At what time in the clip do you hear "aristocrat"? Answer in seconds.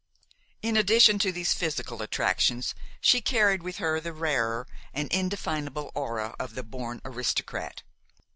7.05-7.83